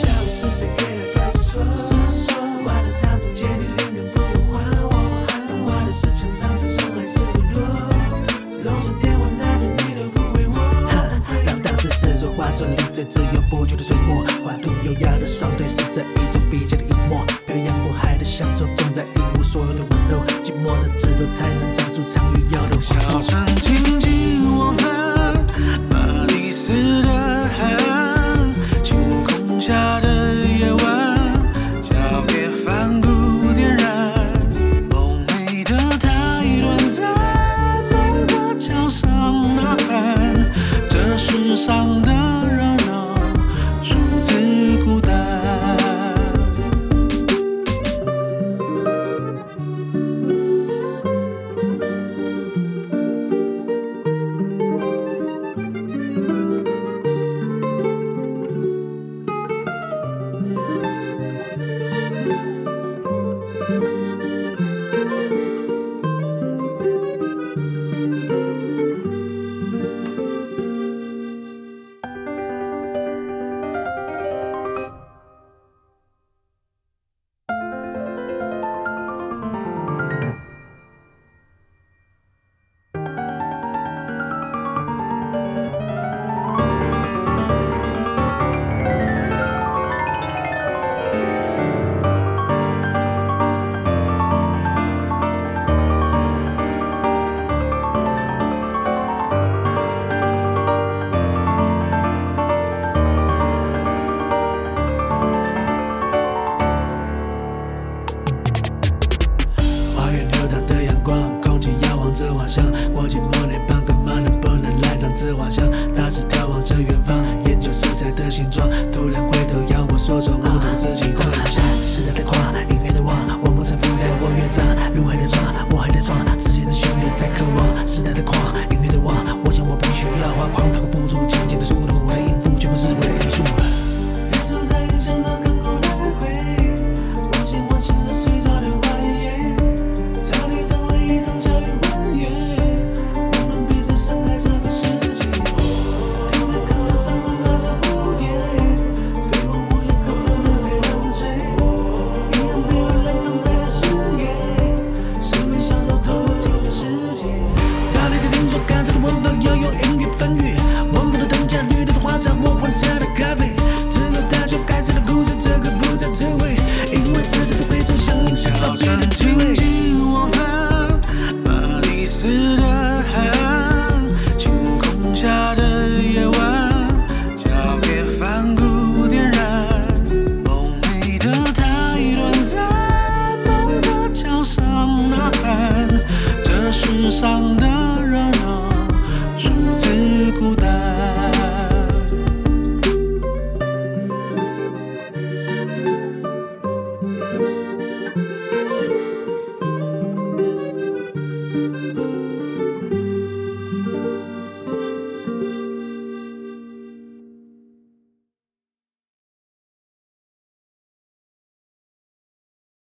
[15.42, 16.21] 相对是这